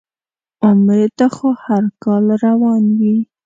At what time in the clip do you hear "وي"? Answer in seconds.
2.99-3.15